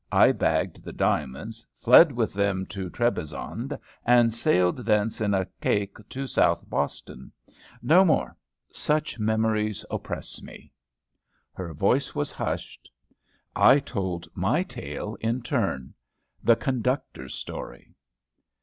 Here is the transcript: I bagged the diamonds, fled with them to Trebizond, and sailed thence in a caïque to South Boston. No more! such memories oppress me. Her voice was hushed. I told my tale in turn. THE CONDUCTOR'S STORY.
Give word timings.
I 0.11 0.31
bagged 0.31 0.83
the 0.83 0.93
diamonds, 0.93 1.63
fled 1.77 2.11
with 2.11 2.33
them 2.33 2.65
to 2.69 2.89
Trebizond, 2.89 3.77
and 4.03 4.33
sailed 4.33 4.77
thence 4.83 5.21
in 5.21 5.35
a 5.35 5.45
caïque 5.61 6.03
to 6.09 6.25
South 6.25 6.67
Boston. 6.67 7.31
No 7.83 8.03
more! 8.03 8.35
such 8.71 9.19
memories 9.19 9.85
oppress 9.91 10.41
me. 10.41 10.73
Her 11.53 11.71
voice 11.75 12.15
was 12.15 12.31
hushed. 12.31 12.89
I 13.55 13.77
told 13.77 14.27
my 14.33 14.63
tale 14.63 15.17
in 15.19 15.43
turn. 15.43 15.93
THE 16.43 16.55
CONDUCTOR'S 16.55 17.35
STORY. 17.35 17.93